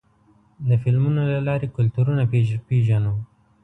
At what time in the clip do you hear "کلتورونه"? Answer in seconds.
1.77-2.21